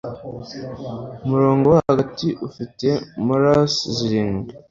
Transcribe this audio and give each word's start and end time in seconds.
umurongo 1.25 1.65
wo 1.73 1.79
hagati 1.89 2.27
ufite 2.47 2.89
moras 3.25 3.73
zirindwi 3.95 4.51